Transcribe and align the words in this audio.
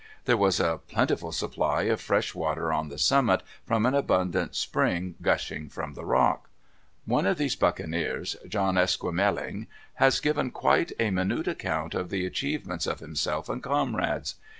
There 0.25 0.35
was 0.35 0.59
a 0.59 0.79
plentiful 0.87 1.31
supply 1.31 1.83
of 1.83 2.01
fresh 2.01 2.33
water 2.33 2.73
on 2.73 2.89
the 2.89 2.97
summit, 2.97 3.43
from 3.67 3.85
an 3.85 3.93
abundant 3.93 4.55
spring 4.55 5.13
gushing 5.21 5.69
from 5.69 5.93
the 5.93 6.05
rock. 6.05 6.49
One 7.05 7.27
of 7.27 7.37
these 7.37 7.55
buccaneers, 7.55 8.35
John 8.49 8.79
Esquemeling, 8.79 9.67
has 9.93 10.19
given 10.19 10.49
quite 10.49 10.91
a 10.99 11.11
minute 11.11 11.47
account 11.47 11.93
of 11.93 12.09
the 12.09 12.25
achievements 12.25 12.87
of 12.87 12.99
himself 12.99 13.47
and 13.47 13.61
comrades. 13.61 14.37